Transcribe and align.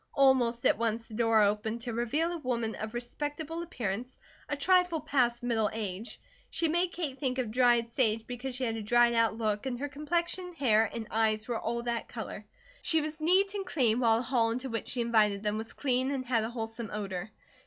Almost 0.15 0.65
at 0.65 0.79
once 0.79 1.05
the 1.05 1.13
door 1.13 1.43
opened, 1.43 1.81
to 1.81 1.93
reveal 1.93 2.31
a 2.31 2.39
woman 2.39 2.73
of 2.73 2.95
respectable 2.95 3.61
appearance, 3.61 4.17
a 4.49 4.57
trifle 4.57 4.99
past 4.99 5.43
middle 5.43 5.69
age. 5.71 6.19
She 6.49 6.67
made 6.67 6.91
Kate 6.91 7.19
think 7.19 7.37
of 7.37 7.51
dried 7.51 7.87
sage 7.87 8.25
because 8.25 8.55
she 8.55 8.63
had 8.63 8.77
a 8.77 8.81
dried 8.81 9.13
out 9.13 9.37
look 9.37 9.67
and 9.67 9.77
her 9.77 9.89
complexion, 9.89 10.53
hair, 10.55 10.89
and 10.91 11.05
eyes 11.11 11.47
were 11.47 11.59
all 11.59 11.83
that 11.83 12.07
colour. 12.07 12.47
She 12.81 12.99
was 12.99 13.19
neat 13.19 13.53
and 13.53 13.63
clean 13.63 13.99
while 13.99 14.17
the 14.17 14.23
hall 14.23 14.49
into 14.49 14.71
which 14.71 14.87
she 14.89 15.01
invited 15.01 15.43
them 15.43 15.59
was 15.59 15.71
clean 15.71 16.09
and 16.09 16.25
had 16.25 16.43
a 16.43 16.49
wholesome 16.49 16.89
odour. 16.91 17.29